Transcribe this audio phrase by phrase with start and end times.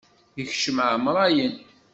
[0.41, 1.55] Ikcem ɛamṛayen.